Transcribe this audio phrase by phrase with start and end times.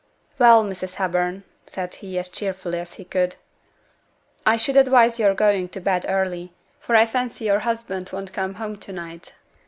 [0.39, 0.95] 'Well, Mrs.
[0.95, 3.35] Hepburn,' said he, as cheerfully as he could,
[4.47, 8.55] 'I should advise your going to bed early; for I fancy your husband won't come
[8.55, 9.35] home to night.